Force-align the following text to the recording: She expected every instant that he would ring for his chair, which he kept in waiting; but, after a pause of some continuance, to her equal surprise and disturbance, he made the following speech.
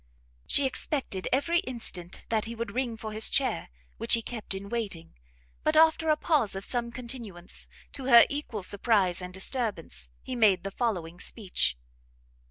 She 0.47 0.65
expected 0.65 1.27
every 1.31 1.59
instant 1.59 2.23
that 2.29 2.45
he 2.45 2.55
would 2.55 2.73
ring 2.73 2.97
for 2.97 3.11
his 3.13 3.29
chair, 3.29 3.69
which 3.97 4.15
he 4.15 4.23
kept 4.23 4.55
in 4.55 4.67
waiting; 4.67 5.13
but, 5.63 5.77
after 5.77 6.09
a 6.09 6.15
pause 6.17 6.55
of 6.55 6.65
some 6.65 6.91
continuance, 6.91 7.67
to 7.91 8.05
her 8.05 8.25
equal 8.27 8.63
surprise 8.63 9.21
and 9.21 9.31
disturbance, 9.31 10.09
he 10.23 10.35
made 10.35 10.63
the 10.63 10.71
following 10.71 11.19
speech. 11.19 11.77